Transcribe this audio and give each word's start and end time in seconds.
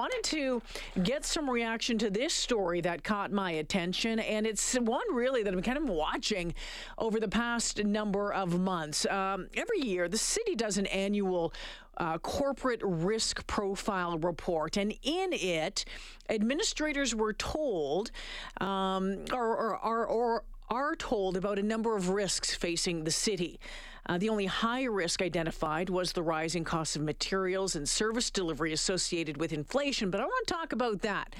wanted 0.00 0.22
to 0.22 0.62
get 1.02 1.26
some 1.26 1.50
reaction 1.50 1.98
to 1.98 2.08
this 2.08 2.32
story 2.32 2.80
that 2.80 3.04
caught 3.04 3.30
my 3.30 3.50
attention, 3.50 4.18
and 4.18 4.46
it's 4.46 4.74
one 4.76 5.14
really 5.14 5.42
that 5.42 5.52
I'm 5.52 5.60
kind 5.60 5.76
of 5.76 5.90
watching 5.90 6.54
over 6.96 7.20
the 7.20 7.28
past 7.28 7.84
number 7.84 8.32
of 8.32 8.58
months. 8.58 9.04
Um, 9.04 9.48
every 9.52 9.80
year, 9.80 10.08
the 10.08 10.16
city 10.16 10.54
does 10.54 10.78
an 10.78 10.86
annual 10.86 11.52
uh, 11.98 12.16
corporate 12.16 12.80
risk 12.82 13.46
profile 13.46 14.16
report, 14.16 14.78
and 14.78 14.94
in 15.02 15.34
it, 15.34 15.84
administrators 16.30 17.14
were 17.14 17.34
told, 17.34 18.10
um, 18.58 19.26
or, 19.34 19.54
or, 19.54 19.78
or, 19.84 20.06
or 20.06 20.44
are 20.70 20.94
told 20.94 21.36
about 21.36 21.58
a 21.58 21.62
number 21.62 21.96
of 21.96 22.08
risks 22.08 22.54
facing 22.54 23.04
the 23.04 23.10
city. 23.10 23.58
Uh, 24.06 24.16
the 24.18 24.28
only 24.28 24.46
high 24.46 24.84
risk 24.84 25.20
identified 25.20 25.90
was 25.90 26.12
the 26.12 26.22
rising 26.22 26.64
cost 26.64 26.96
of 26.96 27.02
materials 27.02 27.76
and 27.76 27.88
service 27.88 28.30
delivery 28.30 28.72
associated 28.72 29.36
with 29.36 29.52
inflation. 29.52 30.10
But 30.10 30.20
I 30.20 30.24
want 30.24 30.46
to 30.46 30.54
talk 30.54 30.72
about 30.72 31.02
that. 31.02 31.34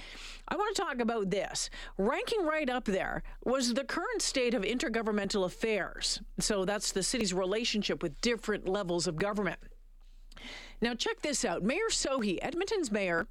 I 0.48 0.56
want 0.56 0.74
to 0.76 0.82
talk 0.82 1.00
about 1.00 1.30
this. 1.30 1.70
Ranking 1.96 2.44
right 2.44 2.68
up 2.68 2.84
there 2.84 3.22
was 3.44 3.72
the 3.72 3.84
current 3.84 4.20
state 4.20 4.54
of 4.54 4.62
intergovernmental 4.62 5.44
affairs. 5.44 6.20
So 6.38 6.64
that's 6.64 6.92
the 6.92 7.02
city's 7.02 7.32
relationship 7.32 8.02
with 8.02 8.20
different 8.20 8.68
levels 8.68 9.06
of 9.06 9.16
government. 9.16 9.58
Now, 10.82 10.94
check 10.94 11.20
this 11.20 11.44
out. 11.44 11.62
Mayor 11.62 11.90
Sohi, 11.90 12.38
Edmonton's 12.42 12.90
mayor, 12.90 13.26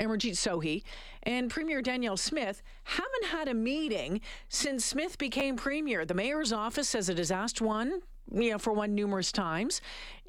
Amarjeet 0.00 0.32
Sohi, 0.32 0.82
and 1.22 1.50
Premier 1.50 1.82
Danielle 1.82 2.16
Smith 2.16 2.62
haven't 2.84 3.26
had 3.26 3.48
a 3.48 3.54
meeting 3.54 4.20
since 4.48 4.84
Smith 4.84 5.18
became 5.18 5.56
premier. 5.56 6.04
The 6.04 6.14
mayor's 6.14 6.52
office 6.52 6.88
says 6.88 7.08
it 7.08 7.18
has 7.18 7.30
asked 7.30 7.60
one, 7.60 8.00
you 8.32 8.50
know, 8.50 8.58
for 8.58 8.72
one 8.72 8.94
numerous 8.94 9.30
times. 9.30 9.80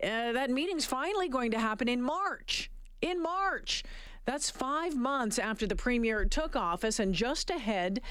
Uh, 0.03 0.33
that 0.33 0.49
meeting's 0.49 0.85
finally 0.85 1.29
going 1.29 1.51
to 1.51 1.59
happen 1.59 1.87
in 1.87 2.01
March. 2.01 2.69
In 3.01 3.21
March. 3.21 3.83
That's 4.25 4.51
five 4.51 4.95
months 4.95 5.39
after 5.39 5.65
the 5.65 5.75
premier 5.75 6.25
took 6.25 6.55
office 6.55 6.99
and 6.99 7.13
just 7.15 7.49
ahead 7.49 8.01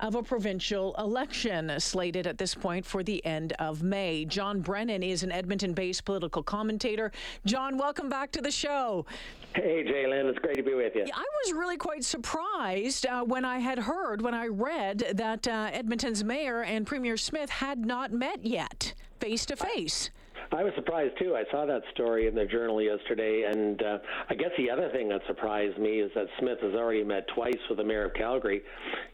of 0.00 0.14
a 0.14 0.22
provincial 0.22 0.94
election 0.98 1.72
slated 1.78 2.26
at 2.26 2.38
this 2.38 2.54
point 2.54 2.84
for 2.84 3.02
the 3.02 3.24
end 3.24 3.52
of 3.58 3.82
May. 3.82 4.24
John 4.24 4.60
Brennan 4.60 5.02
is 5.02 5.22
an 5.22 5.30
Edmonton 5.30 5.72
based 5.72 6.04
political 6.04 6.42
commentator. 6.42 7.12
John, 7.44 7.78
welcome 7.78 8.08
back 8.08 8.32
to 8.32 8.40
the 8.40 8.50
show. 8.50 9.06
Hey, 9.54 9.84
Jalen, 9.84 10.30
it's 10.30 10.38
great 10.38 10.56
to 10.56 10.62
be 10.62 10.74
with 10.74 10.94
you. 10.94 11.04
I 11.12 11.24
was 11.44 11.52
really 11.52 11.76
quite 11.76 12.04
surprised 12.04 13.06
uh, 13.06 13.22
when 13.24 13.44
I 13.44 13.58
had 13.58 13.78
heard, 13.78 14.22
when 14.22 14.34
I 14.34 14.46
read 14.46 15.04
that 15.14 15.46
uh, 15.48 15.70
Edmonton's 15.72 16.22
mayor 16.22 16.62
and 16.62 16.86
Premier 16.86 17.16
Smith 17.16 17.50
had 17.50 17.84
not 17.84 18.12
met 18.12 18.44
yet 18.44 18.94
face 19.20 19.44
to 19.46 19.56
face. 19.56 20.10
I 20.52 20.64
was 20.64 20.72
surprised 20.74 21.16
too. 21.18 21.36
I 21.36 21.44
saw 21.50 21.64
that 21.66 21.82
story 21.94 22.26
in 22.26 22.34
the 22.34 22.44
journal 22.44 22.82
yesterday, 22.82 23.44
and 23.50 23.80
uh, 23.82 23.98
I 24.28 24.34
guess 24.34 24.50
the 24.58 24.70
other 24.70 24.88
thing 24.90 25.08
that 25.10 25.20
surprised 25.26 25.78
me 25.78 26.00
is 26.00 26.10
that 26.14 26.26
Smith 26.38 26.58
has 26.62 26.74
already 26.74 27.04
met 27.04 27.26
twice 27.28 27.58
with 27.68 27.78
the 27.78 27.84
mayor 27.84 28.06
of 28.06 28.14
Calgary, 28.14 28.62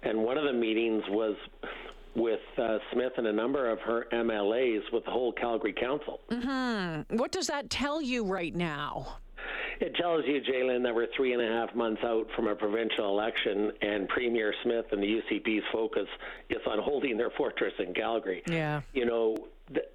and 0.02 0.18
one 0.18 0.38
of 0.38 0.44
the 0.44 0.52
meetings 0.52 1.02
was 1.10 1.36
with 2.14 2.40
uh, 2.56 2.78
Smith 2.92 3.12
and 3.18 3.26
a 3.26 3.32
number 3.32 3.70
of 3.70 3.78
her 3.80 4.06
MLAs 4.12 4.80
with 4.92 5.04
the 5.04 5.10
whole 5.10 5.32
Calgary 5.32 5.74
Council. 5.74 6.20
Mm-hmm. 6.30 7.16
What 7.16 7.32
does 7.32 7.48
that 7.48 7.68
tell 7.68 8.00
you 8.00 8.24
right 8.24 8.54
now? 8.54 9.18
It 9.78 9.94
tells 9.96 10.24
you, 10.26 10.40
Jalen, 10.40 10.82
that 10.84 10.94
we're 10.94 11.08
three 11.14 11.34
and 11.34 11.42
a 11.42 11.46
half 11.46 11.74
months 11.74 12.00
out 12.02 12.26
from 12.34 12.48
a 12.48 12.54
provincial 12.54 13.10
election, 13.10 13.72
and 13.82 14.08
Premier 14.08 14.54
Smith 14.62 14.86
and 14.90 15.02
the 15.02 15.20
UCP's 15.20 15.64
focus 15.70 16.06
is 16.48 16.62
on 16.66 16.78
holding 16.78 17.18
their 17.18 17.30
fortress 17.36 17.74
in 17.78 17.92
Calgary. 17.92 18.42
Yeah. 18.48 18.80
You 18.94 19.04
know, 19.04 19.36
there's 19.70 19.85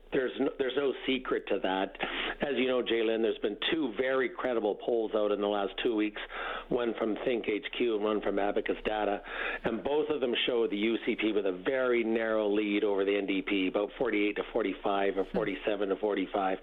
no, 0.42 0.50
there's 0.58 0.74
no 0.76 0.94
secret 1.08 1.48
to 1.48 1.60
that. 1.64 1.96
As 2.42 2.56
you 2.56 2.68
know, 2.68 2.82
Jalen, 2.82 3.22
there's 3.22 3.38
been 3.40 3.58
two 3.72 3.94
very 4.00 4.30
credible 4.30 4.76
polls 4.76 5.12
out 5.16 5.32
in 5.32 5.42
the 5.42 5.48
last 5.48 5.74
two 5.84 5.96
weeks, 5.96 6.22
one 6.70 6.94
from 6.98 7.18
Think 7.26 7.46
HQ 7.46 7.80
and 7.80 8.04
one 8.04 8.22
from 8.22 8.40
Abacus 8.40 8.78
Data, 8.86 9.22
and 9.64 9.84
both 9.84 10.10
of 10.10 10.22
them 10.22 10.34
show 10.46 10.68
the 10.68 10.76
UCP 10.76 11.34
with 11.34 11.46
a 11.46 11.62
very 11.66 12.04
narrow 12.04 12.50
lead 12.50 12.84
over 12.84 13.06
the 13.06 13.12
NDP, 13.12 13.70
about 13.70 13.90
48 13.98 14.36
to 14.36 14.44
45 14.52 15.18
or 15.18 15.28
47 15.34 15.90
to 15.90 15.96
45. 15.96 16.58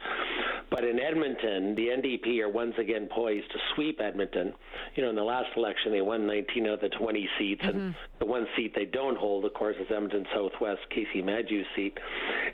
But 0.71 0.85
in 0.85 1.01
Edmonton, 1.01 1.75
the 1.75 1.89
NDP 1.89 2.41
are 2.41 2.49
once 2.49 2.75
again 2.79 3.09
poised 3.11 3.51
to 3.53 3.59
sweep 3.75 4.01
Edmonton. 4.01 4.53
You 4.97 5.03
know, 5.03 5.11
in 5.11 5.17
the 5.17 5.23
last 5.23 5.49
election, 5.57 5.93
they 5.93 6.03
won 6.03 6.27
19 6.27 6.67
out 6.67 6.75
of 6.75 6.81
the 6.81 6.89
20 6.91 7.29
seats, 7.39 7.63
mm-hmm. 7.63 7.79
and 7.79 7.95
the 8.19 8.27
one 8.27 8.47
seat 8.57 8.75
they 8.75 8.85
don't 8.85 9.17
hold, 9.17 9.45
of 9.47 9.55
course, 9.55 9.77
is 9.81 9.87
Edmonton 9.91 10.27
Southwest, 10.35 10.81
Kaycee 10.95 11.25
Madu's 11.25 11.67
seat. 11.75 11.97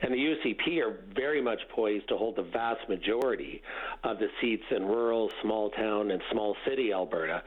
And 0.02 0.12
the 0.12 0.16
UCP 0.16 0.80
are 0.80 0.96
very 1.14 1.42
much 1.42 1.60
poised 1.74 2.08
to 2.08 2.16
hold 2.16 2.36
the 2.36 2.42
vast 2.42 2.88
majority 2.88 3.60
of 4.04 4.18
the 4.18 4.28
seats 4.40 4.64
in 4.70 4.84
rural, 4.84 5.30
small 5.42 5.70
town, 5.70 6.12
and 6.12 6.22
small 6.30 6.56
city 6.66 6.92
Alberta. 6.92 7.42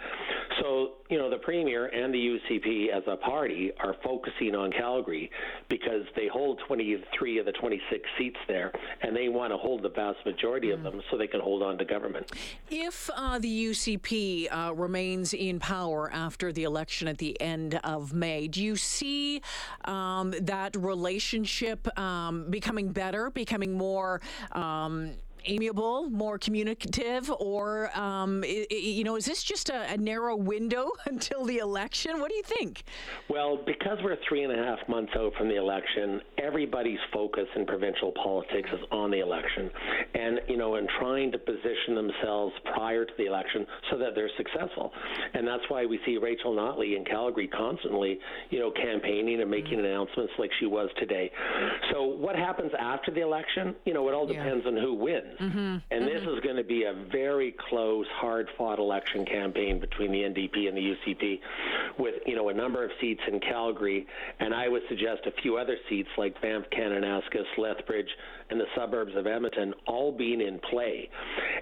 So, 0.61 0.93
you 1.09 1.17
know, 1.17 1.29
the 1.29 1.37
Premier 1.37 1.85
and 1.85 2.13
the 2.13 2.17
UCP 2.17 2.89
as 2.89 3.03
a 3.07 3.15
party 3.15 3.71
are 3.79 3.95
focusing 4.03 4.55
on 4.55 4.71
Calgary 4.71 5.31
because 5.69 6.03
they 6.15 6.27
hold 6.27 6.59
23 6.67 7.37
of 7.37 7.45
the 7.45 7.51
26 7.53 8.09
seats 8.17 8.37
there, 8.47 8.73
and 9.01 9.15
they 9.15 9.29
want 9.29 9.53
to 9.53 9.57
hold 9.57 9.83
the 9.83 9.89
vast 9.89 10.17
majority 10.25 10.56
mm. 10.65 10.73
of 10.73 10.83
them 10.83 11.01
so 11.09 11.17
they 11.17 11.27
can 11.27 11.39
hold 11.39 11.63
on 11.63 11.77
to 11.77 11.85
government. 11.85 12.31
If 12.69 13.09
uh, 13.15 13.39
the 13.39 13.65
UCP 13.67 14.47
uh, 14.51 14.73
remains 14.73 15.33
in 15.33 15.59
power 15.59 16.11
after 16.11 16.51
the 16.51 16.63
election 16.63 17.07
at 17.07 17.17
the 17.17 17.39
end 17.41 17.79
of 17.83 18.13
May, 18.13 18.47
do 18.47 18.63
you 18.63 18.75
see 18.75 19.41
um, 19.85 20.33
that 20.41 20.75
relationship 20.75 21.87
um, 21.97 22.49
becoming 22.49 22.91
better, 22.91 23.29
becoming 23.29 23.73
more? 23.73 24.21
Um, 24.51 25.13
amiable, 25.47 26.09
more 26.09 26.37
communicative, 26.37 27.31
or 27.39 27.89
um, 27.97 28.43
you 28.69 29.03
know, 29.03 29.15
is 29.15 29.25
this 29.25 29.43
just 29.43 29.69
a, 29.69 29.93
a, 29.93 29.97
narrow 29.97 30.35
window 30.35 30.91
until 31.05 31.45
the 31.45 31.57
election? 31.57 32.19
What 32.19 32.29
do 32.29 32.35
you 32.35 32.43
think? 32.43 32.83
Well, 33.29 33.57
because 33.65 33.97
we're 34.03 34.17
three 34.27 34.43
and 34.43 34.53
a 34.53 34.63
half 34.63 34.79
months 34.87 35.13
out 35.17 35.33
from 35.37 35.47
the 35.49 35.55
election, 35.55 36.21
everybody's 36.37 36.99
focus 37.13 37.47
in 37.55 37.65
provincial 37.65 38.11
politics 38.23 38.69
is 38.73 38.79
on 38.91 39.11
the 39.11 39.19
election, 39.19 39.69
and 40.13 40.39
you 40.47 40.57
know, 40.57 40.75
and 40.75 40.87
trying 40.99 41.31
to 41.31 41.37
position 41.37 41.95
themselves 41.95 42.53
prior 42.73 43.05
to 43.05 43.13
the 43.17 43.25
election 43.25 43.65
so 43.89 43.97
that 43.97 44.15
they're 44.15 44.29
successful, 44.37 44.91
and 45.33 45.47
that's 45.47 45.63
why 45.69 45.85
we 45.85 45.99
see 46.05 46.17
Rachel 46.17 46.53
Notley 46.55 46.97
in 46.97 47.05
Calgary 47.05 47.47
constantly, 47.47 48.19
you 48.49 48.59
know, 48.59 48.71
campaigning 48.71 49.41
and 49.41 49.49
making 49.49 49.77
mm-hmm. 49.77 49.85
announcements 49.85 50.33
like 50.37 50.51
she 50.59 50.65
was 50.65 50.89
today. 50.99 51.31
So, 51.91 52.03
what 52.03 52.35
happens 52.35 52.71
after 52.79 53.11
the 53.11 53.21
election? 53.21 53.75
You 53.85 53.93
know, 53.93 54.07
it 54.09 54.13
all 54.13 54.27
depends 54.27 54.63
yeah. 54.65 54.71
on 54.71 54.77
who 54.77 54.93
wins. 54.93 55.36
Mm-hmm. 55.39 55.57
And 55.57 55.83
mm-hmm. 55.91 56.05
this 56.05 56.23
is 56.23 56.39
going 56.41 56.55
to 56.55 56.63
be 56.63 56.83
a 56.83 56.93
very 57.11 57.55
close, 57.69 58.05
hard-fought 58.15 58.79
election 58.79 59.25
campaign 59.25 59.79
between 59.79 60.11
the 60.11 60.19
NDP 60.19 60.67
and 60.67 60.77
the 60.77 60.95
UCP, 60.95 61.39
with 61.97 62.15
you 62.25 62.35
know 62.35 62.49
a 62.49 62.53
number 62.53 62.83
of 62.83 62.91
seats 62.99 63.21
in 63.27 63.39
Calgary, 63.39 64.07
and 64.39 64.53
I 64.53 64.67
would 64.67 64.83
suggest 64.89 65.25
a 65.25 65.31
few 65.41 65.57
other 65.57 65.77
seats 65.89 66.09
like 66.17 66.39
Banff, 66.41 66.65
Kananaskis, 66.71 67.45
Lethbridge, 67.57 68.09
and 68.49 68.59
the 68.59 68.65
suburbs 68.75 69.15
of 69.15 69.27
Edmonton 69.27 69.73
all 69.85 70.11
being 70.11 70.41
in 70.41 70.59
play. 70.59 71.09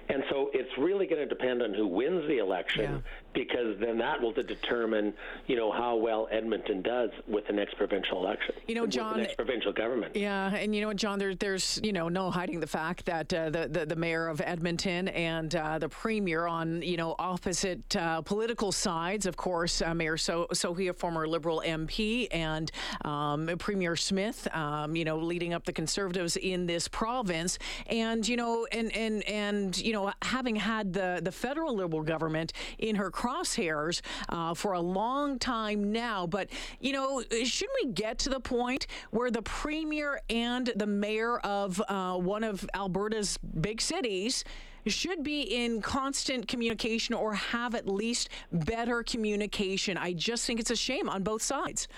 And 0.08 0.22
so 0.30 0.50
it's 0.52 0.70
really 0.78 1.06
going 1.06 1.20
to 1.20 1.26
depend 1.26 1.62
on 1.62 1.74
who 1.74 1.86
wins 1.86 2.26
the 2.28 2.38
election 2.38 2.82
yeah. 2.82 2.98
because 3.34 3.78
then 3.80 3.98
that 3.98 4.20
will 4.20 4.32
determine, 4.32 5.12
you 5.46 5.56
know, 5.56 5.72
how 5.72 5.96
well 5.96 6.28
Edmonton 6.30 6.82
does 6.82 7.10
with 7.26 7.46
the 7.46 7.52
next 7.52 7.76
provincial 7.76 8.18
election. 8.18 8.54
You 8.66 8.76
know, 8.76 8.86
John, 8.86 9.18
next 9.18 9.36
provincial 9.36 9.72
government. 9.72 10.14
Yeah, 10.14 10.54
and 10.54 10.74
you 10.74 10.82
know 10.82 10.92
John, 10.92 11.18
there, 11.18 11.34
there's 11.34 11.80
you 11.82 11.92
know 11.92 12.08
no 12.08 12.30
hiding 12.30 12.60
the 12.60 12.66
fact 12.66 13.06
that 13.06 13.32
uh, 13.32 13.50
the, 13.50 13.65
the, 13.68 13.86
the 13.86 13.96
mayor 13.96 14.28
of 14.28 14.40
Edmonton 14.40 15.08
and 15.08 15.54
uh, 15.54 15.78
the 15.78 15.88
premier 15.88 16.46
on 16.46 16.82
you 16.82 16.96
know 16.96 17.14
opposite 17.18 17.96
uh, 17.96 18.20
political 18.22 18.72
sides. 18.72 19.26
Of 19.26 19.36
course, 19.36 19.82
uh, 19.82 19.94
Mayor 19.94 20.16
so- 20.16 20.46
Sohi, 20.52 20.90
a 20.90 20.92
former 20.92 21.26
Liberal 21.26 21.62
MP, 21.64 22.28
and 22.30 22.70
um, 23.04 23.50
Premier 23.58 23.96
Smith, 23.96 24.48
um, 24.54 24.96
you 24.96 25.04
know, 25.04 25.18
leading 25.18 25.54
up 25.54 25.64
the 25.64 25.72
Conservatives 25.72 26.36
in 26.36 26.66
this 26.66 26.88
province, 26.88 27.58
and 27.86 28.26
you 28.26 28.36
know, 28.36 28.66
and 28.72 28.94
and 28.96 29.22
and 29.28 29.76
you 29.78 29.92
know, 29.92 30.12
having 30.22 30.56
had 30.56 30.92
the 30.92 31.20
the 31.22 31.32
federal 31.32 31.74
Liberal 31.74 32.02
government 32.02 32.52
in 32.78 32.96
her 32.96 33.10
crosshairs 33.10 34.00
uh, 34.28 34.54
for 34.54 34.72
a 34.72 34.80
long 34.80 35.38
time 35.38 35.92
now, 35.92 36.26
but 36.26 36.48
you 36.80 36.92
know, 36.92 37.22
shouldn't 37.44 37.76
we 37.84 37.92
get 37.92 38.18
to 38.18 38.28
the 38.30 38.40
point 38.40 38.86
where 39.10 39.30
the 39.30 39.42
premier 39.42 40.20
and 40.30 40.72
the 40.76 40.86
mayor 40.86 41.38
of 41.38 41.82
uh, 41.88 42.14
one 42.16 42.44
of 42.44 42.68
Alberta's 42.74 43.38
big 43.46 43.80
cities 43.80 44.44
should 44.90 45.22
be 45.22 45.42
in 45.42 45.80
constant 45.80 46.48
communication 46.48 47.14
or 47.14 47.34
have 47.34 47.74
at 47.74 47.88
least 47.88 48.28
better 48.52 49.02
communication. 49.02 49.96
I 49.96 50.12
just 50.12 50.46
think 50.46 50.60
it's 50.60 50.70
a 50.70 50.76
shame 50.76 51.08
on 51.08 51.22
both 51.22 51.42
sides. 51.42 51.88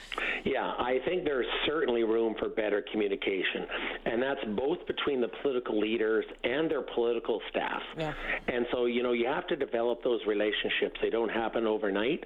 Yeah, 0.45 0.73
I 0.79 0.99
think 1.05 1.25
there's 1.25 1.47
certainly 1.67 2.05
room 2.05 2.35
for 2.39 2.49
better 2.49 2.85
communication, 2.91 3.67
and 4.07 4.23
that's 4.23 4.41
both 4.57 4.79
between 4.87 5.21
the 5.21 5.29
political 5.43 5.79
leaders 5.79 6.25
and 6.45 6.71
their 6.71 6.83
political 6.83 7.41
staff. 7.51 7.83
Yeah. 7.97 8.15
And 8.47 8.67
so, 8.73 8.87
you 8.87 9.03
know, 9.03 9.13
you 9.13 9.27
have 9.27 9.47
to 9.49 9.57
develop 9.57 10.03
those 10.03 10.21
relationships. 10.27 10.99
They 11.03 11.11
don't 11.11 11.29
happen 11.29 11.67
overnight. 11.67 12.25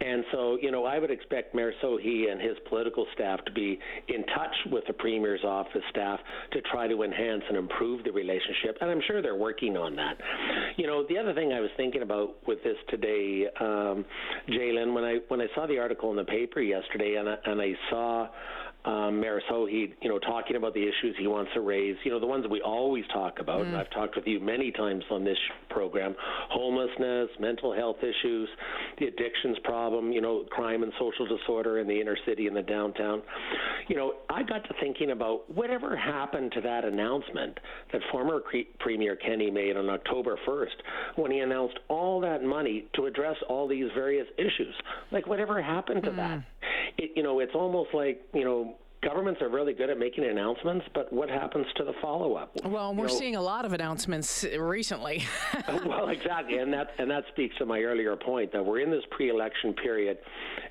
And 0.00 0.24
so, 0.32 0.58
you 0.60 0.70
know, 0.70 0.84
I 0.84 0.98
would 0.98 1.10
expect 1.10 1.54
Mayor 1.54 1.72
Sohi 1.82 2.30
and 2.30 2.40
his 2.40 2.56
political 2.68 3.06
staff 3.14 3.44
to 3.46 3.52
be 3.52 3.78
in 4.08 4.24
touch 4.26 4.54
with 4.70 4.84
the 4.86 4.92
Premier's 4.92 5.44
office 5.44 5.82
staff 5.90 6.20
to 6.52 6.60
try 6.62 6.86
to 6.86 7.02
enhance 7.02 7.42
and 7.48 7.56
improve 7.56 8.04
the 8.04 8.12
relationship. 8.12 8.78
And 8.80 8.90
I'm 8.90 9.02
sure 9.06 9.22
they're 9.22 9.34
working 9.34 9.76
on 9.76 9.95
that. 9.96 10.16
You 10.76 10.86
know, 10.86 11.04
the 11.08 11.18
other 11.18 11.34
thing 11.34 11.52
I 11.52 11.60
was 11.60 11.70
thinking 11.76 12.02
about 12.02 12.36
with 12.46 12.62
this 12.62 12.76
today, 12.88 13.46
um, 13.60 14.04
Jalen, 14.48 14.94
when 14.94 15.04
I 15.04 15.18
when 15.28 15.40
I 15.40 15.46
saw 15.54 15.66
the 15.66 15.78
article 15.78 16.10
in 16.10 16.16
the 16.16 16.24
paper 16.24 16.60
yesterday, 16.60 17.16
and 17.16 17.28
I, 17.28 17.36
and 17.44 17.60
I 17.60 17.72
saw 17.90 18.28
um, 18.86 19.20
Mayor 19.20 19.42
Sohi, 19.50 19.92
you 20.00 20.08
know, 20.08 20.18
talking 20.20 20.54
about 20.54 20.72
the 20.72 20.82
issues 20.82 21.16
he 21.18 21.26
wants 21.26 21.50
to 21.54 21.60
raise, 21.60 21.96
you 22.04 22.10
know, 22.10 22.20
the 22.20 22.26
ones 22.26 22.44
that 22.44 22.50
we 22.50 22.62
always 22.62 23.04
talk 23.12 23.40
about, 23.40 23.62
mm. 23.62 23.66
and 23.66 23.76
I've 23.76 23.90
talked 23.90 24.14
with 24.14 24.26
you 24.26 24.38
many 24.38 24.70
times 24.70 25.02
on 25.10 25.24
this 25.24 25.38
program, 25.70 26.14
homelessness, 26.50 27.28
mental 27.40 27.74
health 27.74 27.96
issues, 27.98 28.48
the 29.00 29.06
addictions 29.06 29.58
problem, 29.64 30.12
you 30.12 30.20
know, 30.20 30.44
crime 30.50 30.84
and 30.84 30.92
social 31.00 31.26
disorder 31.26 31.80
in 31.80 31.88
the 31.88 32.00
inner 32.00 32.16
city 32.24 32.46
and 32.46 32.56
the 32.56 32.62
downtown. 32.62 33.22
You 33.88 33.96
know, 33.96 34.14
I 34.30 34.44
got 34.44 34.62
to 34.64 34.74
thinking 34.80 35.10
about 35.10 35.52
whatever 35.52 35.96
happened 35.96 36.52
to 36.52 36.60
that 36.60 36.84
announcement 36.84 37.58
that 37.92 38.02
former 38.12 38.40
Premier 38.78 39.16
Kenney 39.16 39.50
made 39.50 39.76
on 39.76 39.90
October 39.90 40.38
1st 40.46 41.16
when 41.16 41.32
he 41.32 41.40
announced 41.40 41.78
all 41.88 42.20
that 42.20 42.44
money 42.44 42.86
to 42.94 43.06
address 43.06 43.36
all 43.48 43.66
these 43.66 43.88
various 43.94 44.26
issues. 44.38 44.74
Like, 45.10 45.26
whatever 45.26 45.60
happened 45.60 46.04
to 46.04 46.10
mm. 46.10 46.16
that? 46.16 46.44
It, 46.98 47.12
you 47.16 47.22
know, 47.22 47.40
it's 47.40 47.54
almost 47.54 47.90
like, 47.92 48.22
you 48.32 48.44
know, 48.44 48.76
governments 49.06 49.40
are 49.40 49.48
really 49.48 49.72
good 49.72 49.88
at 49.88 49.98
making 49.98 50.24
announcements, 50.24 50.84
but 50.94 51.12
what 51.12 51.28
happens 51.28 51.66
to 51.76 51.84
the 51.84 51.92
follow 52.02 52.34
up? 52.34 52.52
Well, 52.64 52.94
we're 52.94 53.06
know, 53.06 53.18
seeing 53.18 53.36
a 53.36 53.40
lot 53.40 53.64
of 53.64 53.72
announcements 53.72 54.44
recently. 54.58 55.24
well, 55.86 56.08
exactly, 56.08 56.58
and 56.58 56.72
that 56.72 56.90
and 56.98 57.10
that 57.10 57.24
speaks 57.32 57.56
to 57.58 57.66
my 57.66 57.80
earlier 57.80 58.16
point 58.16 58.52
that 58.52 58.64
we're 58.64 58.80
in 58.80 58.90
this 58.90 59.04
pre-election 59.10 59.74
period, 59.74 60.18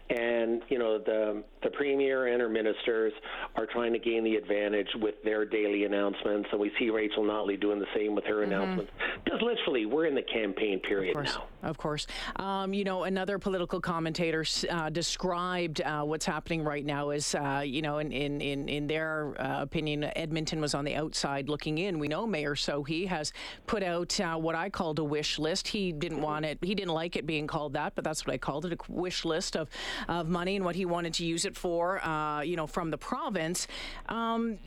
and 0.10 0.62
you 0.70 0.78
know 0.78 0.98
the 1.00 1.44
the 1.64 1.70
premier 1.72 2.28
and 2.28 2.42
her 2.42 2.50
ministers 2.50 3.14
are 3.56 3.66
trying 3.66 3.94
to 3.94 4.00
gain 4.00 4.24
the 4.24 4.36
advantage 4.36 4.90
with 4.96 5.16
their 5.24 5.46
daily 5.46 5.86
announcements, 5.86 6.50
and 6.52 6.60
we 6.60 6.72
see 6.78 6.90
Rachel 6.90 7.24
Notley 7.24 7.60
doing 7.60 7.80
the 7.80 7.88
same 7.96 8.16
with 8.16 8.26
her 8.26 8.42
mm-hmm. 8.42 8.52
announcements. 8.52 8.92
Because 9.36 9.58
literally, 9.58 9.86
we're 9.86 10.06
in 10.06 10.16
the 10.16 10.22
campaign 10.22 10.80
period 10.80 11.10
of 11.10 11.16
course, 11.16 11.36
now. 11.36 11.70
Of 11.70 11.78
course, 11.78 12.08
um, 12.38 12.74
you 12.74 12.86
know, 12.86 13.04
another 13.04 13.38
political 13.38 13.82
commentator 13.82 14.46
uh, 14.70 14.90
described 14.90 15.82
uh, 15.82 16.04
what's 16.04 16.26
happening 16.26 16.64
right 16.64 16.86
now 16.86 17.10
as 17.10 17.36
uh, 17.36 17.62
you 17.66 17.82
know, 17.82 17.98
in 17.98 18.14
in 18.14 18.40
in, 18.40 18.70
in 18.70 18.88
their 18.88 19.36
uh, 19.38 19.62
opinion, 19.62 20.06
Edmonton 20.16 20.62
was 20.62 20.74
on 20.74 20.86
the 20.86 20.96
outside 20.96 21.50
looking 21.50 21.80
in. 21.80 22.00
We 22.00 22.08
know 22.08 22.26
Mayor 22.26 22.56
Sohi 22.56 23.08
has 23.08 23.34
put 23.68 23.84
out 23.84 24.18
uh, 24.22 24.38
what 24.38 24.56
I 24.56 24.70
called 24.70 25.00
a 25.00 25.04
wish 25.04 25.38
list. 25.38 25.68
He 25.68 25.92
didn't 25.92 26.22
want 26.22 26.46
it. 26.46 26.58
He 26.62 26.74
didn't 26.74 26.94
like 26.94 27.18
it 27.18 27.26
being 27.26 27.46
called 27.46 27.74
that, 27.74 27.94
but 27.96 28.06
that's 28.06 28.26
what 28.26 28.34
I 28.34 28.38
called 28.38 28.66
it: 28.66 28.72
a 28.72 28.78
wish 28.92 29.26
list 29.26 29.58
of 29.58 29.70
of 30.08 30.30
money 30.30 30.56
and 30.56 30.64
what 30.64 30.76
he 30.76 30.86
wanted 30.86 31.14
to 31.16 31.26
use 31.26 31.44
it 31.44 31.58
for. 31.58 32.02
Uh, 32.06 32.42
you 32.42 32.56
know, 32.56 32.68
from 32.68 32.90
the 32.90 32.98
province. 32.98 33.68
Um, 34.08 34.60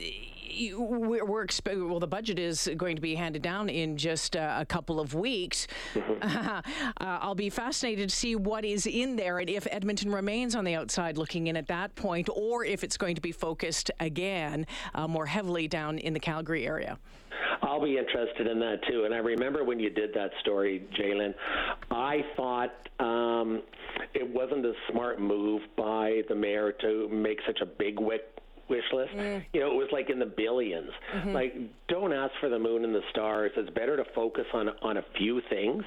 we're, 0.75 1.25
we're 1.25 1.45
exp- 1.45 1.89
well, 1.89 1.99
the 1.99 2.07
budget 2.07 2.39
is 2.39 2.69
going 2.75 2.95
to 2.95 3.01
be 3.01 3.15
handed 3.15 3.41
down 3.41 3.69
in 3.69 3.97
just 3.97 4.35
uh, 4.35 4.58
a 4.59 4.65
couple 4.65 4.99
of 4.99 5.13
weeks. 5.13 5.67
uh, 6.21 6.61
I'll 6.97 7.35
be 7.35 7.49
fascinated 7.49 8.09
to 8.09 8.15
see 8.15 8.35
what 8.35 8.65
is 8.65 8.85
in 8.85 9.15
there 9.15 9.39
and 9.39 9.49
if 9.49 9.65
Edmonton 9.71 10.11
remains 10.11 10.55
on 10.55 10.65
the 10.65 10.75
outside 10.75 11.17
looking 11.17 11.47
in 11.47 11.57
at 11.57 11.67
that 11.67 11.95
point, 11.95 12.29
or 12.33 12.65
if 12.65 12.83
it's 12.83 12.97
going 12.97 13.15
to 13.15 13.21
be 13.21 13.31
focused 13.31 13.89
again 13.99 14.67
uh, 14.93 15.07
more 15.07 15.25
heavily 15.25 15.67
down 15.67 15.97
in 15.97 16.13
the 16.13 16.19
Calgary 16.19 16.67
area. 16.67 16.99
I'll 17.61 17.83
be 17.83 17.97
interested 17.97 18.47
in 18.47 18.59
that 18.59 18.79
too. 18.89 19.05
And 19.05 19.13
I 19.13 19.17
remember 19.17 19.63
when 19.63 19.79
you 19.79 19.89
did 19.89 20.13
that 20.13 20.31
story, 20.41 20.87
Jalen, 20.99 21.33
I 21.91 22.21
thought 22.35 22.73
um, 22.99 23.61
it 24.13 24.27
wasn't 24.27 24.65
a 24.65 24.73
smart 24.91 25.21
move 25.21 25.61
by 25.77 26.21
the 26.27 26.35
mayor 26.35 26.71
to 26.81 27.09
make 27.09 27.39
such 27.45 27.59
a 27.61 27.65
big 27.65 27.99
wick 27.99 28.38
wish 28.69 28.83
list. 28.93 29.11
Mm. 29.13 29.45
You 29.53 29.61
know, 29.61 29.71
it 29.71 29.75
was 29.75 29.89
like 29.91 30.09
in 30.09 30.19
the 30.19 30.25
1000000000s 30.25 30.89
mm-hmm. 31.15 31.33
Like, 31.33 31.55
don't 31.87 32.13
ask 32.13 32.31
for 32.39 32.49
the 32.49 32.59
moon 32.59 32.83
and 32.83 32.93
the 32.93 33.01
stars. 33.11 33.51
It's 33.57 33.69
better 33.71 33.97
to 33.97 34.05
focus 34.15 34.45
on 34.53 34.69
on 34.81 34.97
a 34.97 35.05
few 35.17 35.41
things. 35.49 35.83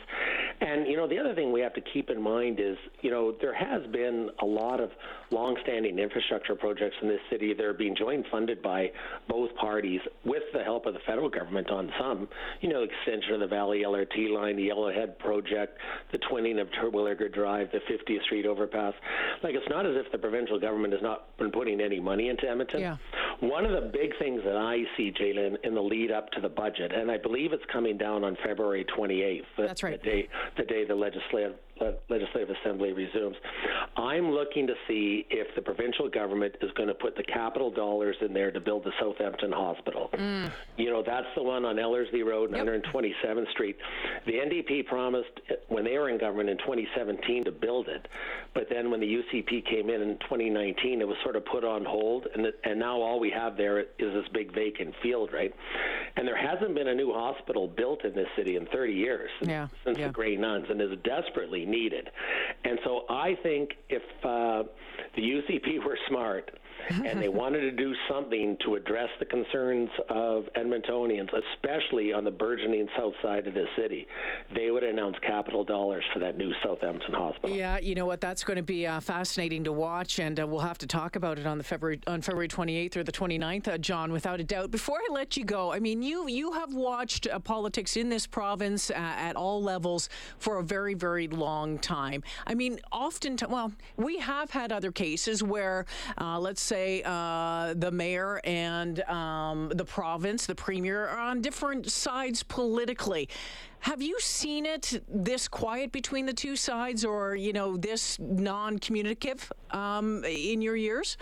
And 0.62 0.86
you 0.86 0.96
know, 0.96 1.08
the 1.08 1.18
other 1.18 1.34
thing 1.34 1.50
we 1.50 1.60
have 1.60 1.74
to 1.74 1.80
keep 1.80 2.08
in 2.08 2.22
mind 2.22 2.60
is, 2.60 2.76
you 3.00 3.10
know, 3.10 3.34
there 3.40 3.52
has 3.52 3.84
been 3.90 4.30
a 4.40 4.46
lot 4.46 4.78
of 4.78 4.90
long-standing 5.32 5.98
infrastructure 5.98 6.54
projects 6.54 6.94
in 7.02 7.08
this 7.08 7.20
city 7.30 7.52
that 7.52 7.64
are 7.64 7.72
being 7.72 7.96
joint 7.96 8.24
funded 8.30 8.62
by 8.62 8.92
both 9.28 9.52
parties 9.56 10.00
with 10.24 10.44
the 10.52 10.62
help 10.62 10.86
of 10.86 10.94
the 10.94 11.00
federal 11.00 11.28
government 11.28 11.68
on 11.70 11.90
some. 11.98 12.28
You 12.60 12.68
know, 12.68 12.84
extension 12.84 13.34
of 13.34 13.40
the 13.40 13.48
Valley 13.48 13.82
LRT 13.84 14.32
line, 14.32 14.54
the 14.54 14.68
Yellowhead 14.68 15.18
project, 15.18 15.78
the 16.12 16.18
twinning 16.18 16.60
of 16.60 16.68
Terwillegar 16.68 17.32
Drive, 17.32 17.70
the 17.72 17.80
50th 17.80 18.22
Street 18.22 18.46
overpass. 18.46 18.94
Like, 19.42 19.56
it's 19.56 19.68
not 19.68 19.84
as 19.84 19.96
if 19.96 20.12
the 20.12 20.18
provincial 20.18 20.60
government 20.60 20.92
has 20.92 21.02
not 21.02 21.36
been 21.38 21.50
putting 21.50 21.80
any 21.80 21.98
money 21.98 22.28
into 22.28 22.48
Edmonton. 22.48 22.80
Yeah. 22.80 22.96
One 23.42 23.66
of 23.66 23.72
the 23.72 23.90
big 23.90 24.16
things 24.20 24.40
that 24.44 24.56
I 24.56 24.84
see, 24.96 25.10
Jalen, 25.10 25.56
in 25.64 25.74
the 25.74 25.80
lead 25.80 26.12
up 26.12 26.30
to 26.30 26.40
the 26.40 26.48
budget, 26.48 26.92
and 26.92 27.10
I 27.10 27.18
believe 27.18 27.52
it's 27.52 27.64
coming 27.72 27.98
down 27.98 28.22
on 28.22 28.36
February 28.46 28.84
28th. 28.96 29.42
The, 29.56 29.62
That's 29.66 29.82
right. 29.82 30.00
The 30.00 30.08
day, 30.08 30.28
the 30.56 30.62
day 30.62 30.84
the 30.84 30.94
legislative 30.94 31.56
legislative 32.08 32.54
assembly 32.62 32.92
resumes. 32.92 33.36
I'm 33.96 34.30
looking 34.30 34.66
to 34.66 34.74
see 34.86 35.26
if 35.30 35.54
the 35.54 35.62
provincial 35.62 36.08
government 36.08 36.56
is 36.60 36.70
going 36.72 36.88
to 36.88 36.94
put 36.94 37.16
the 37.16 37.22
capital 37.22 37.70
dollars 37.70 38.16
in 38.20 38.32
there 38.32 38.50
to 38.50 38.60
build 38.60 38.84
the 38.84 38.92
Southampton 39.00 39.52
Hospital. 39.52 40.10
Mm. 40.12 40.52
You 40.76 40.90
know, 40.90 41.02
that's 41.04 41.26
the 41.36 41.42
one 41.42 41.64
on 41.64 41.78
Ellerslie 41.78 42.22
Road 42.22 42.52
and 42.52 42.66
yep. 42.66 42.82
127th 42.84 43.50
Street. 43.50 43.76
The 44.26 44.32
NDP 44.32 44.86
promised 44.86 45.40
when 45.68 45.84
they 45.84 45.98
were 45.98 46.08
in 46.08 46.18
government 46.18 46.50
in 46.50 46.58
2017 46.58 47.44
to 47.44 47.52
build 47.52 47.88
it, 47.88 48.06
but 48.54 48.68
then 48.70 48.90
when 48.90 49.00
the 49.00 49.06
UCP 49.06 49.64
came 49.66 49.90
in 49.90 50.02
in 50.02 50.18
2019, 50.18 51.00
it 51.00 51.08
was 51.08 51.16
sort 51.22 51.36
of 51.36 51.44
put 51.44 51.64
on 51.64 51.84
hold, 51.84 52.26
and 52.34 52.46
it, 52.46 52.60
and 52.64 52.78
now 52.78 53.00
all 53.00 53.18
we 53.18 53.30
have 53.30 53.56
there 53.56 53.80
is 53.80 53.86
this 53.98 54.26
big 54.32 54.54
vacant 54.54 54.94
field, 55.02 55.30
right? 55.32 55.54
And 56.16 56.28
there 56.28 56.36
hasn't 56.36 56.74
been 56.74 56.88
a 56.88 56.94
new 56.94 57.12
hospital 57.12 57.66
built 57.66 58.04
in 58.04 58.14
this 58.14 58.28
city 58.36 58.56
in 58.56 58.66
30 58.66 58.92
years 58.92 59.30
yeah. 59.40 59.68
since 59.84 59.98
yeah. 59.98 60.08
the 60.08 60.12
Grey 60.12 60.36
Nuns, 60.36 60.66
and 60.68 60.80
is 60.80 60.90
desperately 61.02 61.64
needed. 61.72 62.08
And 62.64 62.78
so 62.84 63.02
I 63.08 63.36
think 63.42 63.70
if 63.88 64.02
uh, 64.22 64.62
the 65.16 65.22
UCP 65.22 65.84
were 65.86 65.98
smart, 66.08 66.50
and 66.90 67.20
they 67.20 67.28
wanted 67.28 67.60
to 67.60 67.72
do 67.72 67.94
something 68.08 68.56
to 68.64 68.74
address 68.74 69.08
the 69.18 69.24
concerns 69.24 69.90
of 70.08 70.44
Edmontonians, 70.56 71.28
especially 71.54 72.12
on 72.12 72.24
the 72.24 72.30
burgeoning 72.30 72.88
south 72.96 73.14
side 73.22 73.46
of 73.46 73.54
the 73.54 73.66
city, 73.76 74.06
they 74.54 74.70
would 74.70 74.82
announce 74.82 75.16
capital 75.26 75.64
dollars 75.64 76.04
for 76.12 76.18
that 76.18 76.36
new 76.36 76.52
Southampton 76.62 77.14
hospital. 77.14 77.54
Yeah, 77.54 77.78
you 77.78 77.94
know 77.94 78.06
what? 78.06 78.20
That's 78.20 78.44
going 78.44 78.56
to 78.56 78.62
be 78.62 78.86
uh, 78.86 79.00
fascinating 79.00 79.64
to 79.64 79.72
watch, 79.72 80.18
and 80.18 80.38
uh, 80.38 80.46
we'll 80.46 80.60
have 80.60 80.78
to 80.78 80.86
talk 80.86 81.16
about 81.16 81.38
it 81.38 81.46
on 81.46 81.58
the 81.58 81.64
February 81.64 82.00
on 82.06 82.22
February 82.22 82.48
28th 82.48 82.96
or 82.96 83.04
the 83.04 83.12
29th, 83.12 83.68
uh, 83.68 83.78
John, 83.78 84.12
without 84.12 84.40
a 84.40 84.44
doubt. 84.44 84.70
Before 84.70 84.98
I 84.98 85.12
let 85.12 85.36
you 85.36 85.44
go, 85.44 85.72
I 85.72 85.80
mean, 85.80 86.02
you 86.02 86.28
you 86.28 86.52
have 86.52 86.74
watched 86.74 87.26
uh, 87.26 87.38
politics 87.38 87.96
in 87.96 88.08
this 88.08 88.26
province 88.26 88.90
uh, 88.90 88.94
at 88.94 89.36
all 89.36 89.62
levels 89.62 90.08
for 90.38 90.58
a 90.58 90.62
very 90.62 90.94
very 90.94 91.28
long 91.28 91.78
time. 91.78 92.22
I 92.46 92.54
mean, 92.54 92.80
often, 92.90 93.36
well, 93.48 93.72
we 93.96 94.18
have 94.18 94.50
had 94.50 94.72
other 94.72 94.92
cases 94.92 95.42
where, 95.42 95.86
uh, 96.18 96.38
let's 96.38 96.62
say 96.72 97.02
uh, 97.04 97.74
the 97.76 97.90
mayor 97.90 98.40
and 98.44 99.02
um, 99.02 99.70
the 99.74 99.84
province, 99.84 100.46
the 100.46 100.54
premier, 100.54 101.06
are 101.06 101.18
on 101.18 101.42
different 101.42 101.90
sides 101.90 102.42
politically. 102.42 103.28
Have 103.80 104.00
you 104.00 104.18
seen 104.20 104.64
it 104.64 105.02
this 105.06 105.48
quiet 105.48 105.92
between 105.92 106.24
the 106.24 106.32
two 106.32 106.56
sides, 106.56 107.04
or 107.04 107.36
you 107.36 107.52
know, 107.52 107.76
this 107.76 108.18
non-communicative 108.18 109.52
um, 109.72 110.24
in 110.24 110.62
your 110.62 110.76
years? 110.76 111.18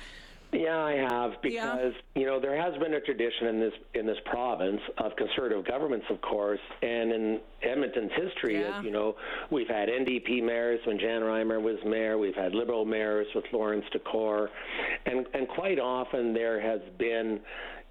Yeah, 0.52 0.78
I 0.78 0.92
have 0.95 1.40
because 1.42 1.92
yeah. 1.95 2.21
you 2.21 2.26
know 2.26 2.40
there 2.40 2.61
has 2.61 2.76
been 2.80 2.95
a 2.95 3.00
tradition 3.00 3.47
in 3.47 3.61
this 3.61 3.73
in 3.95 4.07
this 4.07 4.16
province 4.25 4.80
of 4.99 5.14
conservative 5.16 5.64
governments, 5.64 6.07
of 6.11 6.21
course, 6.23 6.61
and 6.83 7.12
in 7.12 7.40
Edmonton's 7.62 8.11
history, 8.16 8.61
yeah. 8.61 8.83
you 8.83 8.90
know, 8.90 9.14
we've 9.50 9.69
had 9.69 9.88
NDP 9.88 10.42
mayors 10.42 10.80
when 10.87 10.99
Jan 10.99 11.23
Reimer 11.23 11.62
was 11.62 11.76
mayor, 11.87 12.19
we've 12.19 12.35
had 12.35 12.52
Liberal 12.52 12.85
mayors 12.85 13.28
with 13.35 13.45
Laurence 13.52 13.85
Decore, 13.92 14.50
and 15.07 15.26
and 15.35 15.47
quite 15.49 15.78
often 15.78 16.35
there 16.35 16.61
has 16.61 16.80
been, 16.99 17.40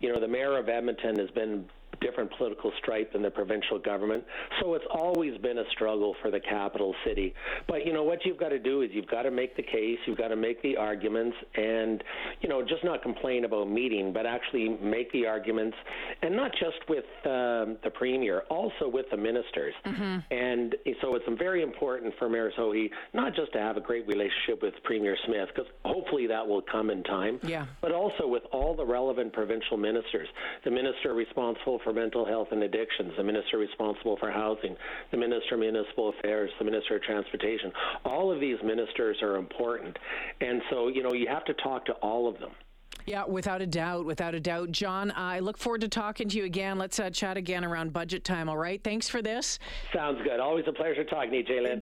you 0.01 0.11
know, 0.11 0.19
the 0.19 0.27
mayor 0.27 0.57
of 0.57 0.67
Edmonton 0.67 1.17
has 1.17 1.29
been 1.31 1.65
different 2.01 2.31
political 2.37 2.71
stripe 2.79 3.13
than 3.13 3.21
the 3.21 3.31
provincial 3.31 3.79
government. 3.79 4.23
So 4.61 4.73
it's 4.73 4.85
always 4.91 5.37
been 5.41 5.57
a 5.59 5.63
struggle 5.71 6.15
for 6.21 6.31
the 6.31 6.39
capital 6.39 6.95
city. 7.05 7.33
But 7.67 7.85
you 7.85 7.93
know 7.93 8.03
what 8.03 8.19
you've 8.25 8.39
got 8.39 8.49
to 8.49 8.59
do 8.59 8.81
is 8.81 8.89
you've 8.93 9.07
got 9.07 9.23
to 9.23 9.31
make 9.31 9.55
the 9.55 9.63
case, 9.63 9.97
you've 10.05 10.17
got 10.17 10.29
to 10.29 10.35
make 10.35 10.61
the 10.61 10.77
arguments, 10.77 11.35
and 11.55 12.03
you 12.41 12.49
know 12.49 12.61
just 12.61 12.83
not 12.83 13.01
complain 13.01 13.45
about 13.45 13.69
meeting, 13.69 14.13
but 14.13 14.25
actually 14.25 14.77
make 14.81 15.11
the 15.11 15.25
arguments, 15.25 15.77
and 16.21 16.35
not 16.35 16.51
just 16.51 16.77
with 16.87 17.05
um, 17.25 17.77
the 17.83 17.91
premier, 17.93 18.43
also 18.49 18.87
with 18.87 19.05
the 19.11 19.17
ministers. 19.17 19.73
Mm-hmm. 19.85 20.17
And 20.31 20.75
so 21.01 21.15
it's 21.15 21.25
very 21.37 21.61
important 21.61 22.13
for 22.17 22.29
Mayor 22.29 22.51
Sohi 22.57 22.89
not 23.13 23.35
just 23.35 23.53
to 23.53 23.59
have 23.59 23.77
a 23.77 23.81
great 23.81 24.07
relationship 24.07 24.61
with 24.61 24.73
Premier 24.83 25.17
Smith, 25.25 25.49
because 25.53 25.69
hopefully 25.85 26.27
that 26.27 26.45
will 26.45 26.61
come 26.61 26.89
in 26.89 27.03
time. 27.03 27.39
Yeah. 27.43 27.65
But 27.81 27.91
also 27.91 28.27
with 28.27 28.43
all 28.51 28.75
the 28.75 28.85
relevant 28.85 29.33
provincial 29.33 29.77
ministers, 29.77 30.27
the 30.63 30.71
minister 30.71 31.13
responsible 31.13 31.79
for 31.83 31.88
for 31.89 31.93
mental 31.93 32.25
health 32.25 32.49
and 32.51 32.61
addictions, 32.61 33.11
the 33.17 33.23
minister 33.23 33.57
responsible 33.57 34.15
for 34.17 34.29
housing, 34.29 34.75
the 35.11 35.17
minister 35.17 35.55
of 35.55 35.61
municipal 35.61 36.09
affairs, 36.09 36.51
the 36.59 36.65
minister 36.65 36.97
of 36.97 37.01
transportation. 37.01 37.71
All 38.05 38.31
of 38.31 38.39
these 38.39 38.57
ministers 38.63 39.17
are 39.23 39.37
important. 39.37 39.97
And 40.39 40.61
so, 40.69 40.87
you 40.87 41.01
know, 41.01 41.13
you 41.13 41.27
have 41.27 41.45
to 41.45 41.53
talk 41.55 41.85
to 41.85 41.93
all 41.93 42.27
of 42.27 42.39
them. 42.39 42.51
Yeah, 43.05 43.23
without 43.25 43.61
a 43.61 43.65
doubt, 43.65 44.05
without 44.05 44.35
a 44.35 44.39
doubt. 44.39 44.71
John, 44.71 45.11
I 45.15 45.39
look 45.39 45.57
forward 45.57 45.81
to 45.81 45.87
talking 45.87 46.29
to 46.29 46.37
you 46.37 46.43
again. 46.43 46.77
Let's 46.77 46.99
uh, 46.99 47.09
chat 47.09 47.37
again 47.37 47.65
around 47.65 47.91
budget 47.91 48.23
time, 48.23 48.49
all 48.49 48.57
right? 48.57 48.83
Thanks 48.83 49.09
for 49.09 49.23
this. 49.23 49.57
Sounds 49.91 50.19
good. 50.23 50.39
Always 50.39 50.65
a 50.67 50.73
pleasure 50.73 51.03
talking 51.03 51.31
to 51.31 51.37
you, 51.37 51.43
Jalen. 51.43 51.77